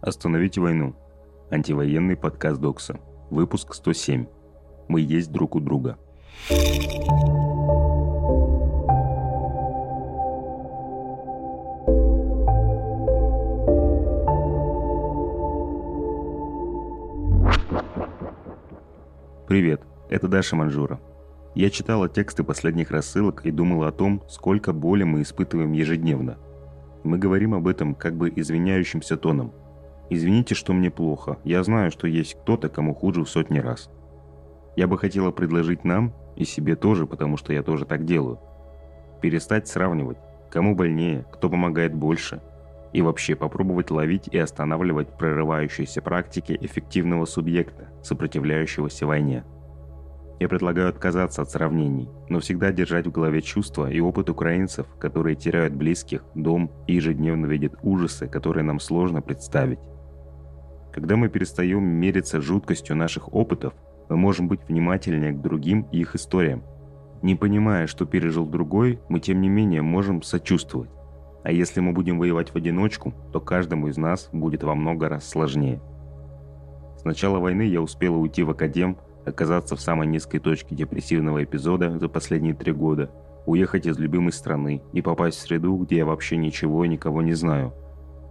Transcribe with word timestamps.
Остановите 0.00 0.60
войну. 0.60 0.94
Антивоенный 1.50 2.16
подкаст 2.16 2.60
Докса. 2.60 3.00
Выпуск 3.30 3.74
107. 3.74 4.26
Мы 4.86 5.00
есть 5.00 5.32
друг 5.32 5.56
у 5.56 5.60
друга. 5.60 5.98
Привет, 19.48 19.82
это 20.08 20.28
Даша 20.28 20.54
Манжура. 20.54 21.00
Я 21.56 21.70
читала 21.70 22.08
тексты 22.08 22.44
последних 22.44 22.92
рассылок 22.92 23.44
и 23.44 23.50
думала 23.50 23.88
о 23.88 23.92
том, 23.92 24.22
сколько 24.28 24.72
боли 24.72 25.02
мы 25.02 25.22
испытываем 25.22 25.72
ежедневно. 25.72 26.38
Мы 27.02 27.18
говорим 27.18 27.54
об 27.54 27.66
этом 27.66 27.96
как 27.96 28.16
бы 28.16 28.32
извиняющимся 28.34 29.16
тоном– 29.16 29.52
Извините, 30.10 30.54
что 30.54 30.72
мне 30.72 30.90
плохо. 30.90 31.38
Я 31.44 31.62
знаю, 31.62 31.90
что 31.90 32.06
есть 32.06 32.34
кто-то, 32.34 32.68
кому 32.68 32.94
хуже 32.94 33.24
в 33.24 33.28
сотни 33.28 33.58
раз. 33.58 33.90
Я 34.76 34.86
бы 34.86 34.96
хотела 34.96 35.30
предложить 35.30 35.84
нам, 35.84 36.14
и 36.36 36.44
себе 36.44 36.76
тоже, 36.76 37.06
потому 37.06 37.36
что 37.36 37.52
я 37.52 37.62
тоже 37.62 37.84
так 37.84 38.04
делаю, 38.04 38.38
перестать 39.20 39.66
сравнивать, 39.66 40.18
кому 40.50 40.74
больнее, 40.74 41.26
кто 41.32 41.50
помогает 41.50 41.94
больше, 41.94 42.40
и 42.92 43.02
вообще 43.02 43.34
попробовать 43.34 43.90
ловить 43.90 44.28
и 44.28 44.38
останавливать 44.38 45.18
прорывающиеся 45.18 46.00
практики 46.00 46.56
эффективного 46.60 47.24
субъекта, 47.24 47.88
сопротивляющегося 48.02 49.06
войне. 49.06 49.44
Я 50.40 50.48
предлагаю 50.48 50.88
отказаться 50.88 51.42
от 51.42 51.50
сравнений, 51.50 52.08
но 52.28 52.38
всегда 52.38 52.70
держать 52.70 53.08
в 53.08 53.10
голове 53.10 53.42
чувства 53.42 53.90
и 53.90 53.98
опыт 53.98 54.30
украинцев, 54.30 54.86
которые 55.00 55.34
теряют 55.34 55.74
близких, 55.74 56.24
дом 56.36 56.70
и 56.86 56.94
ежедневно 56.94 57.46
видят 57.46 57.74
ужасы, 57.82 58.28
которые 58.28 58.62
нам 58.62 58.78
сложно 58.78 59.20
представить. 59.20 59.80
Когда 60.92 61.16
мы 61.16 61.28
перестаем 61.28 61.84
мериться 61.84 62.40
жуткостью 62.40 62.96
наших 62.96 63.32
опытов, 63.34 63.74
мы 64.08 64.16
можем 64.16 64.48
быть 64.48 64.60
внимательнее 64.68 65.32
к 65.32 65.40
другим 65.40 65.86
и 65.92 66.00
их 66.00 66.14
историям. 66.14 66.62
Не 67.22 67.34
понимая, 67.34 67.86
что 67.86 68.06
пережил 68.06 68.46
другой, 68.46 69.00
мы 69.08 69.20
тем 69.20 69.40
не 69.40 69.48
менее 69.48 69.82
можем 69.82 70.22
сочувствовать. 70.22 70.90
А 71.44 71.52
если 71.52 71.80
мы 71.80 71.92
будем 71.92 72.18
воевать 72.18 72.50
в 72.50 72.56
одиночку, 72.56 73.12
то 73.32 73.40
каждому 73.40 73.88
из 73.88 73.96
нас 73.96 74.28
будет 74.32 74.62
во 74.62 74.74
много 74.74 75.08
раз 75.08 75.28
сложнее. 75.28 75.80
С 76.96 77.04
начала 77.04 77.38
войны 77.38 77.62
я 77.62 77.80
успела 77.80 78.16
уйти 78.16 78.42
в 78.42 78.50
академ, 78.50 78.96
оказаться 79.24 79.76
в 79.76 79.80
самой 79.80 80.06
низкой 80.06 80.38
точке 80.38 80.74
депрессивного 80.74 81.44
эпизода 81.44 81.98
за 81.98 82.08
последние 82.08 82.54
три 82.54 82.72
года, 82.72 83.10
уехать 83.46 83.86
из 83.86 83.98
любимой 83.98 84.32
страны 84.32 84.82
и 84.92 85.02
попасть 85.02 85.38
в 85.38 85.42
среду, 85.42 85.76
где 85.76 85.98
я 85.98 86.06
вообще 86.06 86.36
ничего 86.36 86.84
и 86.84 86.88
никого 86.88 87.20
не 87.22 87.34
знаю– 87.34 87.74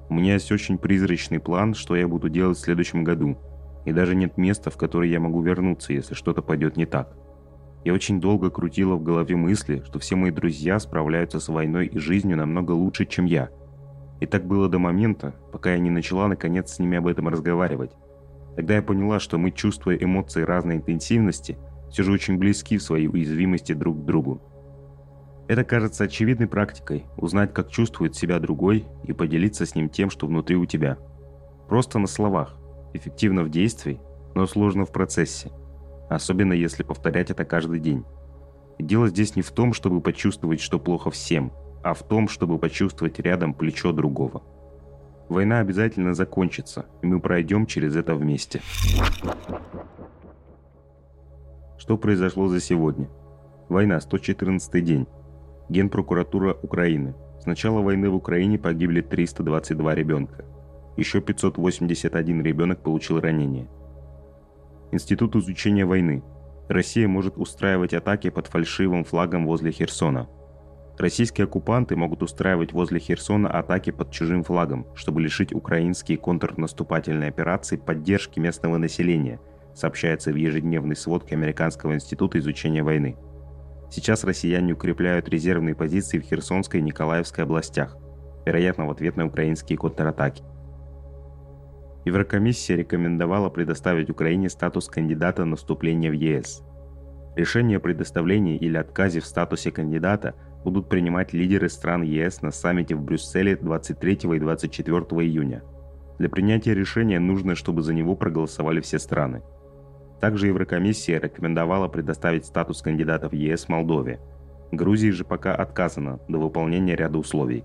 у 0.09 0.13
меня 0.13 0.33
есть 0.33 0.51
очень 0.51 0.77
призрачный 0.77 1.39
план, 1.39 1.73
что 1.73 1.95
я 1.95 2.07
буду 2.07 2.29
делать 2.29 2.57
в 2.57 2.61
следующем 2.61 3.03
году. 3.03 3.37
И 3.85 3.91
даже 3.91 4.15
нет 4.15 4.37
места, 4.37 4.69
в 4.69 4.77
которое 4.77 5.09
я 5.09 5.19
могу 5.19 5.41
вернуться, 5.41 5.93
если 5.93 6.13
что-то 6.13 6.41
пойдет 6.41 6.77
не 6.77 6.85
так. 6.85 7.15
Я 7.83 7.93
очень 7.93 8.19
долго 8.19 8.49
крутила 8.49 8.95
в 8.95 9.03
голове 9.03 9.35
мысли, 9.35 9.81
что 9.85 9.99
все 9.99 10.15
мои 10.15 10.31
друзья 10.31 10.79
справляются 10.79 11.39
с 11.39 11.47
войной 11.47 11.87
и 11.87 11.97
жизнью 11.99 12.37
намного 12.37 12.71
лучше, 12.71 13.05
чем 13.05 13.25
я. 13.25 13.49
И 14.19 14.25
так 14.25 14.45
было 14.45 14.67
до 14.67 14.79
момента, 14.79 15.35
пока 15.51 15.71
я 15.71 15.79
не 15.79 15.89
начала 15.89 16.27
наконец 16.27 16.73
с 16.73 16.79
ними 16.79 16.97
об 16.97 17.07
этом 17.07 17.27
разговаривать. 17.27 17.91
Тогда 18.55 18.75
я 18.75 18.81
поняла, 18.81 19.19
что 19.19 19.37
мы, 19.37 19.51
чувствуя 19.51 19.95
эмоции 19.95 20.41
разной 20.41 20.77
интенсивности, 20.77 21.57
все 21.89 22.03
же 22.03 22.11
очень 22.11 22.37
близки 22.37 22.77
в 22.77 22.83
своей 22.83 23.07
уязвимости 23.07 23.73
друг 23.73 24.01
к 24.01 24.05
другу. 24.05 24.41
Это 25.47 25.63
кажется 25.63 26.03
очевидной 26.03 26.47
практикой– 26.47 27.05
узнать, 27.17 27.53
как 27.53 27.69
чувствует 27.69 28.15
себя 28.15 28.37
другой 28.39 28.85
и 29.03 29.13
поделиться 29.13 29.65
с 29.65 29.75
ним 29.75 29.87
тем, 29.89 30.09
что 30.09 30.27
внутри 30.27 30.57
у 30.57 30.65
тебя. 30.65 30.97
Просто 31.69 31.99
на 31.99 32.07
словах, 32.07 32.57
эффективно 32.93 33.43
в 33.43 33.49
действии, 33.49 34.01
но 34.35 34.45
сложно 34.45 34.85
в 34.85 34.91
процессе. 34.91 35.51
Особенно 36.09 36.51
если 36.51 36.83
повторять 36.83 37.31
это 37.31 37.45
каждый 37.45 37.79
день. 37.79 38.03
Дело 38.77 39.07
здесь 39.07 39.37
не 39.37 39.41
в 39.41 39.51
том, 39.51 39.73
чтобы 39.73 40.01
почувствовать, 40.01 40.59
что 40.59 40.79
плохо 40.79 41.11
всем, 41.11 41.53
а 41.81 41.93
в 41.93 42.03
том, 42.03 42.27
чтобы 42.27 42.59
почувствовать 42.59 43.17
рядом 43.19 43.53
плечо 43.53 43.93
другого. 43.93 44.43
Война 45.29 45.59
обязательно 45.59 46.13
закончится, 46.13 46.87
и 47.01 47.07
мы 47.07 47.21
пройдем 47.21 47.65
через 47.65 47.95
это 47.95 48.15
вместе. 48.15 48.61
Что 51.77 51.97
произошло 51.97 52.49
за 52.49 52.59
сегодня? 52.59 53.09
Война, 53.69 53.99
114 54.01 54.83
день. 54.83 55.07
Генпрокуратура 55.69 56.57
Украины. 56.61 57.13
С 57.41 57.45
начала 57.45 57.81
войны 57.81 58.09
в 58.09 58.15
Украине 58.15 58.57
погибли 58.57 59.01
322 59.01 59.95
ребенка. 59.95 60.45
Еще 60.95 61.19
581 61.19 62.41
ребенок 62.41 62.81
получил 62.81 63.19
ранения. 63.19 63.67
Институт 64.91 65.35
изучения 65.35 65.85
войны. 65.85 66.23
Россия 66.69 67.07
может 67.07 67.37
устраивать 67.37 67.93
атаки 67.93 68.29
под 68.29 68.47
фальшивым 68.47 69.03
флагом 69.03 69.45
возле 69.45 69.71
Херсона. 69.71 70.29
Российские 70.97 71.45
оккупанты 71.45 71.95
могут 71.95 72.23
устраивать 72.23 72.71
возле 72.71 72.99
Херсона 72.99 73.49
атаки 73.49 73.91
под 73.91 74.11
чужим 74.11 74.43
флагом, 74.43 74.87
чтобы 74.95 75.21
лишить 75.21 75.53
украинские 75.53 76.17
контрнаступательные 76.17 77.29
операции 77.29 77.75
поддержки 77.75 78.39
местного 78.39 78.77
населения, 78.77 79.39
сообщается 79.75 80.31
в 80.31 80.35
ежедневной 80.35 80.95
сводке 80.95 81.35
Американского 81.35 81.93
института 81.93 82.39
изучения 82.39 82.81
войны. 82.81 83.17
Сейчас 83.89 84.23
россияне 84.23 84.73
укрепляют 84.73 85.29
резервные 85.29 85.75
позиции 85.75 86.19
в 86.19 86.23
Херсонской 86.23 86.79
и 86.79 86.83
Николаевской 86.83 87.45
областях, 87.45 87.97
вероятно, 88.45 88.85
в 88.85 88.91
ответ 88.91 89.15
на 89.15 89.25
украинские 89.25 89.77
контратаки. 89.77 90.43
Еврокомиссия 92.05 92.77
рекомендовала 92.77 93.49
предоставить 93.49 94.09
Украине 94.09 94.49
статус 94.49 94.87
кандидата 94.87 95.45
на 95.45 95.55
вступление 95.55 96.11
в 96.11 96.13
ЕС. 96.13 96.63
Решение 97.35 97.77
о 97.77 97.81
предоставлении 97.81 98.57
или 98.57 98.77
отказе 98.77 99.19
в 99.19 99.25
статусе 99.25 99.71
кандидата 99.71 100.35
будут 100.63 100.89
принимать 100.89 101.33
лидеры 101.33 101.69
стран 101.69 102.01
ЕС 102.01 102.41
на 102.41 102.51
саммите 102.51 102.95
в 102.95 103.01
Брюсселе 103.01 103.55
23 103.55 104.13
и 104.35 104.39
24 104.39 104.97
июня. 105.23 105.63
Для 106.17 106.29
принятия 106.29 106.73
решения 106.73 107.19
нужно, 107.19 107.55
чтобы 107.55 107.83
за 107.83 107.93
него 107.93 108.15
проголосовали 108.15 108.81
все 108.81 108.99
страны– 108.99 109.43
также 110.19 110.47
Еврокомиссия 110.47 111.19
рекомендовала 111.19 111.87
предоставить 111.87 112.45
статус 112.45 112.81
кандидата 112.81 113.29
в 113.29 113.33
ЕС 113.33 113.69
Молдове. 113.69 114.19
Грузии 114.71 115.11
же 115.11 115.23
пока 115.23 115.55
отказано 115.55 116.19
до 116.27 116.39
выполнения 116.39 116.95
ряда 116.95 117.17
условий. 117.19 117.63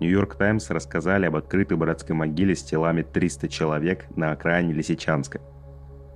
Нью-Йорк 0.00 0.36
Таймс 0.36 0.70
рассказали 0.70 1.26
об 1.26 1.36
открытой 1.36 1.76
братской 1.76 2.16
могиле 2.16 2.54
с 2.54 2.62
телами 2.62 3.02
300 3.02 3.48
человек 3.48 4.06
на 4.16 4.32
окраине 4.32 4.72
Лисичанска. 4.72 5.40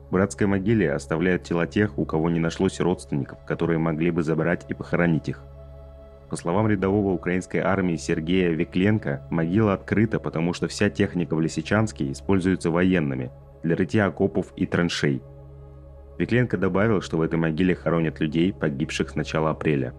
В 0.08 0.12
братской 0.12 0.46
могиле 0.46 0.92
оставляют 0.92 1.44
тела 1.44 1.66
тех, 1.66 1.98
у 1.98 2.04
кого 2.04 2.30
не 2.30 2.40
нашлось 2.40 2.80
родственников, 2.80 3.44
которые 3.46 3.78
могли 3.78 4.10
бы 4.10 4.22
забрать 4.22 4.64
и 4.68 4.74
похоронить 4.74 5.28
их. 5.28 5.42
По 6.30 6.36
словам 6.36 6.68
рядового 6.68 7.12
украинской 7.12 7.58
армии 7.58 7.96
Сергея 7.96 8.50
Векленко, 8.50 9.26
могила 9.30 9.74
открыта, 9.74 10.18
потому 10.18 10.52
что 10.54 10.66
вся 10.66 10.90
техника 10.90 11.36
в 11.36 11.40
Лисичанске 11.40 12.10
используется 12.10 12.70
военными– 12.70 13.30
для 13.64 13.74
рытья 13.74 14.06
окопов 14.06 14.52
и 14.56 14.66
траншей. 14.66 15.22
Викленко 16.18 16.56
добавил, 16.56 17.00
что 17.00 17.16
в 17.16 17.22
этой 17.22 17.36
могиле 17.36 17.74
хоронят 17.74 18.20
людей, 18.20 18.52
погибших 18.52 19.10
с 19.10 19.14
начала 19.16 19.50
апреля. 19.50 19.94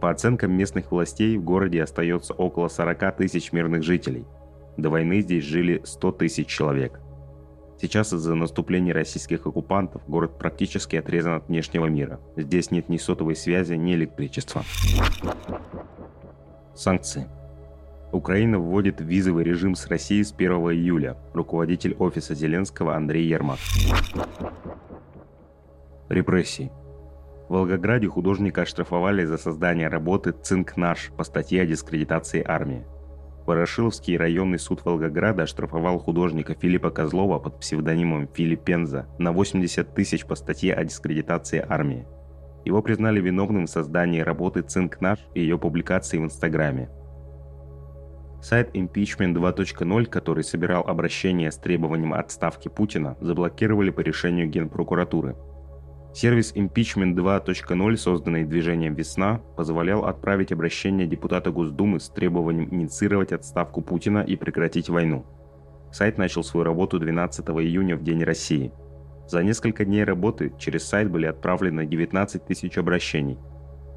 По 0.00 0.10
оценкам 0.10 0.52
местных 0.52 0.90
властей, 0.90 1.36
в 1.36 1.44
городе 1.44 1.82
остается 1.82 2.34
около 2.34 2.68
40 2.68 3.16
тысяч 3.18 3.52
мирных 3.52 3.82
жителей. 3.82 4.26
До 4.76 4.88
войны 4.88 5.20
здесь 5.20 5.44
жили 5.44 5.82
100 5.84 6.12
тысяч 6.12 6.48
человек. 6.48 7.00
Сейчас 7.80 8.12
из-за 8.12 8.34
наступления 8.34 8.92
российских 8.92 9.46
оккупантов 9.46 10.02
город 10.06 10.38
практически 10.38 10.96
отрезан 10.96 11.34
от 11.34 11.48
внешнего 11.48 11.86
мира. 11.86 12.20
Здесь 12.36 12.70
нет 12.70 12.88
ни 12.88 12.96
сотовой 12.96 13.36
связи, 13.36 13.74
ни 13.74 13.94
электричества. 13.94 14.64
Санкции. 16.74 17.26
Украина 18.12 18.58
вводит 18.58 19.00
визовый 19.00 19.44
режим 19.44 19.76
с 19.76 19.86
Россией 19.86 20.24
с 20.24 20.32
1 20.32 20.50
июля. 20.72 21.16
Руководитель 21.32 21.94
офиса 21.94 22.34
Зеленского 22.34 22.96
Андрей 22.96 23.24
Ермак. 23.26 23.58
Репрессии. 26.08 26.72
В 27.48 27.52
Волгограде 27.52 28.08
художника 28.08 28.62
оштрафовали 28.62 29.24
за 29.24 29.38
создание 29.38 29.88
работы 29.88 30.32
«Цинк 30.32 30.76
наш» 30.76 31.12
по 31.16 31.22
статье 31.22 31.62
о 31.62 31.66
дискредитации 31.66 32.44
армии. 32.44 32.84
Ворошиловский 33.46 34.16
районный 34.16 34.58
суд 34.58 34.84
Волгограда 34.84 35.44
оштрафовал 35.44 35.98
художника 35.98 36.54
Филиппа 36.54 36.90
Козлова 36.90 37.38
под 37.38 37.60
псевдонимом 37.60 38.28
Филипп 38.34 38.64
Пенза 38.64 39.06
на 39.18 39.32
80 39.32 39.94
тысяч 39.94 40.26
по 40.26 40.34
статье 40.34 40.74
о 40.74 40.84
дискредитации 40.84 41.64
армии. 41.66 42.06
Его 42.64 42.82
признали 42.82 43.20
виновным 43.20 43.66
в 43.66 43.70
создании 43.70 44.20
работы 44.20 44.62
«Цинк 44.62 45.00
наш» 45.00 45.20
и 45.34 45.40
ее 45.40 45.58
публикации 45.58 46.18
в 46.18 46.24
Инстаграме– 46.24 46.90
Сайт 48.42 48.74
Impeachment 48.74 49.34
2.0, 49.34 50.06
который 50.06 50.42
собирал 50.42 50.82
обращения 50.86 51.50
с 51.50 51.56
требованием 51.56 52.14
отставки 52.14 52.68
Путина, 52.68 53.16
заблокировали 53.20 53.90
по 53.90 54.00
решению 54.00 54.48
Генпрокуратуры. 54.48 55.36
Сервис 56.14 56.52
Impeachment 56.54 57.14
2.0, 57.14 57.96
созданный 57.96 58.44
движением 58.44 58.94
«Весна», 58.94 59.40
позволял 59.56 60.06
отправить 60.06 60.52
обращение 60.52 61.06
депутата 61.06 61.50
Госдумы 61.50 62.00
с 62.00 62.08
требованием 62.08 62.68
инициировать 62.74 63.32
отставку 63.32 63.82
Путина 63.82 64.20
и 64.20 64.36
прекратить 64.36 64.88
войну. 64.88 65.24
Сайт 65.92 66.18
начал 66.18 66.42
свою 66.42 66.64
работу 66.64 66.98
12 66.98 67.46
июня 67.48 67.96
в 67.96 68.02
День 68.02 68.24
России. 68.24 68.72
За 69.28 69.42
несколько 69.44 69.84
дней 69.84 70.02
работы 70.02 70.52
через 70.58 70.84
сайт 70.84 71.10
были 71.10 71.26
отправлены 71.26 71.86
19 71.86 72.44
тысяч 72.44 72.78
обращений. 72.78 73.38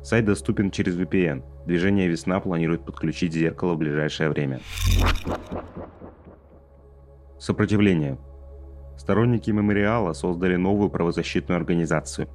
Сайт 0.03 0.25
доступен 0.25 0.69
через 0.69 0.97
VPN. 0.97 1.43
Движение 1.65 2.09
«Весна» 2.09 2.41
планирует 2.41 2.83
подключить 2.85 3.31
зеркало 3.31 3.73
в 3.73 3.77
ближайшее 3.77 4.29
время. 4.29 4.59
Сопротивление. 7.39 8.17
Сторонники 8.97 9.49
мемориала 9.51 10.11
создали 10.11 10.57
новую 10.57 10.89
правозащитную 10.89 11.57
организацию. 11.57 12.27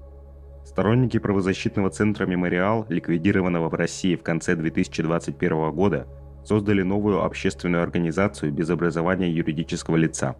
Сторонники 0.65 1.19
правозащитного 1.19 1.91
центра 1.91 2.25
«Мемориал», 2.25 2.87
ликвидированного 2.89 3.69
в 3.69 3.75
России 3.75 4.17
в 4.17 4.23
конце 4.23 4.55
2021 4.55 5.71
года, 5.73 6.07
создали 6.45 6.83
новую 6.83 7.23
общественную 7.23 7.83
организацию 7.83 8.51
без 8.51 8.71
образования 8.71 9.31
юридического 9.31 9.97
лица. 9.97 10.37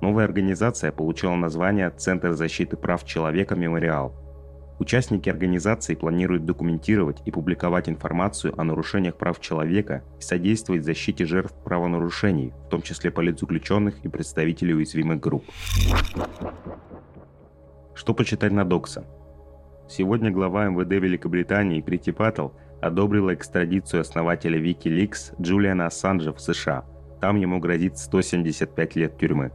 Новая 0.00 0.24
организация 0.24 0.92
получила 0.92 1.34
название 1.34 1.90
«Центр 1.90 2.32
защиты 2.32 2.76
прав 2.76 3.04
человека 3.04 3.56
«Мемориал». 3.56 4.21
Участники 4.82 5.28
организации 5.28 5.94
планируют 5.94 6.44
документировать 6.44 7.22
и 7.24 7.30
публиковать 7.30 7.88
информацию 7.88 8.52
о 8.60 8.64
нарушениях 8.64 9.16
прав 9.16 9.38
человека 9.38 10.02
и 10.18 10.22
содействовать 10.22 10.84
защите 10.84 11.24
жертв 11.24 11.54
правонарушений, 11.62 12.52
в 12.66 12.68
том 12.68 12.82
числе 12.82 13.12
политзаключенных 13.12 14.04
и 14.04 14.08
представителей 14.08 14.74
уязвимых 14.74 15.20
групп. 15.20 15.44
Что 17.94 18.12
почитать 18.12 18.50
на 18.50 18.64
Докса? 18.64 19.04
Сегодня 19.88 20.32
глава 20.32 20.66
МВД 20.66 20.94
Великобритании 20.94 21.80
Прити 21.80 22.10
Паттл 22.10 22.48
одобрила 22.80 23.32
экстрадицию 23.32 24.00
основателя 24.00 24.60
Wikileaks 24.60 25.40
Джулиана 25.40 25.86
Ассанжа 25.86 26.32
в 26.32 26.40
США. 26.40 26.84
Там 27.20 27.36
ему 27.36 27.60
грозит 27.60 27.98
175 27.98 28.96
лет 28.96 29.16
тюрьмы. 29.16 29.52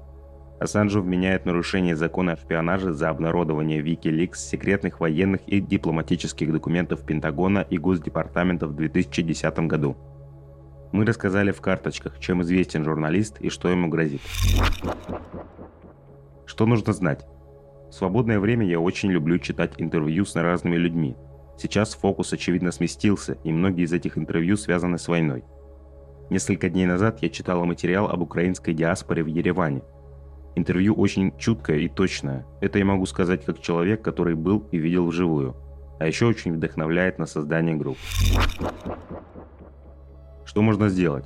Ассанжу 0.59 1.04
вменяет 1.04 1.45
нарушение 1.45 1.95
закона 1.95 2.33
о 2.33 2.36
шпионаже 2.36 2.92
за 2.92 3.09
обнародование 3.09 3.81
Wikileaks 3.81 4.38
секретных 4.38 5.00
военных 5.00 5.42
и 5.48 5.59
дипломатических 5.59 6.51
документов 6.51 7.06
Пентагона 7.06 7.59
и 7.59 7.77
Госдепартамента 7.77 8.65
в 8.65 8.75
2010 8.75 9.59
году. 9.68 9.95
Мы 10.92 11.06
рассказали 11.06 11.51
в 11.51 11.62
карточках, 11.62 12.18
чем 12.19 12.42
известен 12.42 12.83
журналист 12.83 13.39
и 13.39 13.50
что 13.50 13.69
ему 13.69 13.88
грозит. 13.88 14.21
Что 16.45 16.65
нужно 16.65 16.92
знать? 16.92 17.27
В 17.89 17.94
свободное 17.94 18.39
время 18.39 18.65
я 18.65 18.80
очень 18.80 19.12
люблю 19.12 19.38
читать 19.38 19.74
интервью 19.77 20.25
с 20.25 20.36
разными 20.36 20.75
людьми. 20.75 21.15
Сейчас 21.59 21.94
фокус 21.94 22.33
очевидно 22.33 22.71
сместился, 22.71 23.38
и 23.44 23.51
многие 23.51 23.83
из 23.83 23.94
этих 23.94 24.18
интервью 24.18 24.57
связаны 24.57 24.98
с 24.98 25.07
войной. 25.07 25.44
Несколько 26.31 26.69
дней 26.69 26.88
назад 26.88 27.19
я 27.21 27.30
читала 27.30 27.63
материал 27.63 28.07
об 28.07 28.21
украинской 28.21 28.74
диаспоре 28.74 29.24
в 29.24 29.27
Ереване– 29.27 29.83
Интервью 30.57 30.95
очень 30.95 31.38
чуткое 31.38 31.77
и 31.81 31.88
точное. 31.88 32.44
Это 32.62 32.80
я 32.80 32.86
могу 32.86 33.06
сказать 33.06 33.45
как 33.45 33.62
человек, 33.62 34.01
который 34.01 34.33
был 34.33 34.68
и 34.71 34.80
видел 34.80 35.06
вживую. 35.06 35.56
А 36.00 36.07
еще 36.07 36.25
очень 36.25 36.51
вдохновляет 36.51 37.19
на 37.19 37.27
создание 37.27 37.75
групп. 37.75 38.00
Что 40.45 40.63
можно 40.63 40.89
сделать? 40.89 41.25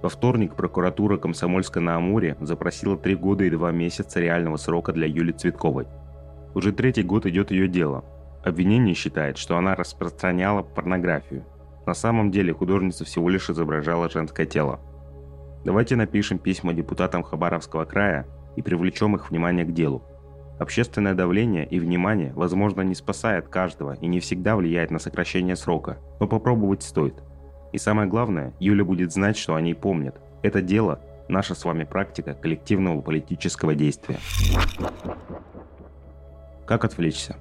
Во 0.00 0.08
вторник 0.08 0.54
прокуратура 0.54 1.18
Комсомольска 1.18 1.80
на 1.80 1.96
Амуре 1.96 2.38
запросила 2.40 2.96
три 2.96 3.16
года 3.16 3.44
и 3.44 3.50
два 3.50 3.70
месяца 3.70 4.18
реального 4.18 4.56
срока 4.56 4.92
для 4.94 5.06
Юли 5.06 5.34
Цветковой. 5.34 5.86
Уже 6.54 6.72
третий 6.72 7.02
год 7.02 7.26
идет 7.26 7.50
ее 7.50 7.68
дело. 7.68 8.02
Обвинение 8.42 8.94
считает, 8.94 9.36
что 9.36 9.58
она 9.58 9.74
распространяла 9.74 10.62
порнографию. 10.62 11.44
На 11.84 11.92
самом 11.92 12.30
деле 12.30 12.54
художница 12.54 13.04
всего 13.04 13.28
лишь 13.28 13.50
изображала 13.50 14.08
женское 14.08 14.46
тело. 14.46 14.80
Давайте 15.66 15.96
напишем 15.96 16.38
письма 16.38 16.72
депутатам 16.72 17.22
Хабаровского 17.22 17.84
края 17.84 18.26
и 18.58 18.62
привлечем 18.62 19.14
их 19.14 19.30
внимание 19.30 19.64
к 19.64 19.72
делу. 19.72 20.02
Общественное 20.58 21.14
давление 21.14 21.64
и 21.64 21.78
внимание, 21.78 22.32
возможно, 22.34 22.80
не 22.80 22.96
спасает 22.96 23.46
каждого 23.46 23.94
и 23.94 24.08
не 24.08 24.18
всегда 24.18 24.56
влияет 24.56 24.90
на 24.90 24.98
сокращение 24.98 25.54
срока, 25.54 25.98
но 26.18 26.26
попробовать 26.26 26.82
стоит. 26.82 27.14
И 27.72 27.78
самое 27.78 28.08
главное, 28.08 28.52
Юля 28.58 28.84
будет 28.84 29.12
знать, 29.12 29.36
что 29.36 29.54
они 29.54 29.74
помнят. 29.74 30.20
Это 30.42 30.60
дело– 30.60 31.00
наша 31.28 31.54
с 31.54 31.64
вами 31.64 31.84
практика 31.84 32.34
коллективного 32.34 33.00
политического 33.00 33.76
действия. 33.76 34.18
Как 36.66 36.84
отвлечься? 36.84 37.36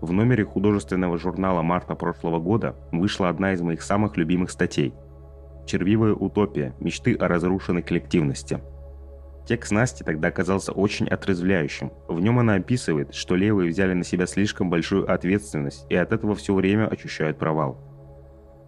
В 0.00 0.10
номере 0.10 0.44
художественного 0.44 1.16
журнала 1.18 1.62
марта 1.62 1.94
прошлого 1.94 2.40
года 2.40 2.74
вышла 2.90 3.28
одна 3.28 3.52
из 3.52 3.60
моих 3.60 3.82
самых 3.82 4.16
любимых 4.16 4.50
статей 4.50 4.92
«Червивая 5.66 6.14
утопия. 6.14 6.74
Мечты 6.80 7.14
о 7.14 7.28
разрушенной 7.28 7.82
коллективности», 7.82 8.60
Текст 9.48 9.72
Насти 9.72 10.04
тогда 10.04 10.28
оказался 10.28 10.72
очень 10.72 11.08
отрезвляющим. 11.08 11.90
В 12.06 12.20
нем 12.20 12.38
она 12.38 12.56
описывает, 12.56 13.14
что 13.14 13.34
левые 13.34 13.70
взяли 13.70 13.94
на 13.94 14.04
себя 14.04 14.26
слишком 14.26 14.68
большую 14.68 15.10
ответственность 15.10 15.86
и 15.88 15.96
от 15.96 16.12
этого 16.12 16.34
все 16.34 16.52
время 16.52 16.86
ощущают 16.86 17.38
провал. 17.38 17.78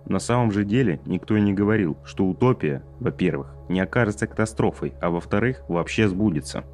На 0.06 0.18
самом 0.20 0.52
же 0.52 0.64
деле 0.64 0.98
никто 1.04 1.36
и 1.36 1.42
не 1.42 1.52
говорил, 1.52 1.98
что 2.02 2.24
утопия, 2.24 2.82
во-первых, 2.98 3.54
не 3.68 3.78
окажется 3.78 4.26
катастрофой, 4.26 4.94
а 5.02 5.10
во-вторых, 5.10 5.62
вообще 5.68 6.08
сбудется. 6.08 6.64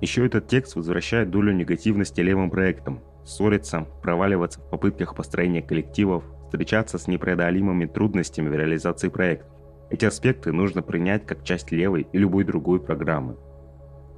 Еще 0.00 0.26
этот 0.26 0.48
текст 0.48 0.74
возвращает 0.74 1.30
долю 1.30 1.52
негативности 1.52 2.20
левым 2.20 2.50
проектам. 2.50 3.04
Ссориться, 3.24 3.86
проваливаться 4.02 4.60
в 4.60 4.68
попытках 4.68 5.14
построения 5.14 5.62
коллективов, 5.62 6.24
встречаться 6.46 6.98
с 6.98 7.06
непреодолимыми 7.06 7.86
трудностями 7.86 8.48
в 8.48 8.54
реализации 8.54 9.10
проектов. 9.10 9.57
Эти 9.90 10.04
аспекты 10.04 10.52
нужно 10.52 10.82
принять 10.82 11.26
как 11.26 11.44
часть 11.44 11.72
левой 11.72 12.06
и 12.12 12.18
любой 12.18 12.44
другой 12.44 12.80
программы. 12.80 13.36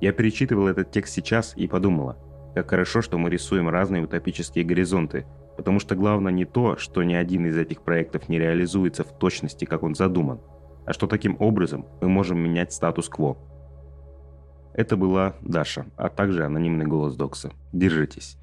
Я 0.00 0.12
перечитывал 0.12 0.66
этот 0.66 0.90
текст 0.90 1.14
сейчас 1.14 1.52
и 1.56 1.68
подумала, 1.68 2.16
как 2.54 2.70
хорошо, 2.70 3.02
что 3.02 3.18
мы 3.18 3.30
рисуем 3.30 3.68
разные 3.68 4.02
утопические 4.02 4.64
горизонты, 4.64 5.26
потому 5.56 5.78
что 5.78 5.94
главное 5.94 6.32
не 6.32 6.44
то, 6.44 6.76
что 6.76 7.02
ни 7.02 7.14
один 7.14 7.46
из 7.46 7.56
этих 7.56 7.82
проектов 7.82 8.28
не 8.28 8.38
реализуется 8.38 9.04
в 9.04 9.16
точности, 9.16 9.64
как 9.64 9.82
он 9.82 9.94
задуман, 9.94 10.40
а 10.86 10.92
что 10.92 11.06
таким 11.06 11.36
образом 11.38 11.86
мы 12.00 12.08
можем 12.08 12.38
менять 12.38 12.72
статус-кво. 12.72 13.36
Это 14.72 14.96
была 14.96 15.34
Даша, 15.42 15.86
а 15.96 16.08
также 16.08 16.44
анонимный 16.44 16.86
голос 16.86 17.14
Докса. 17.14 17.52
Держитесь. 17.72 18.38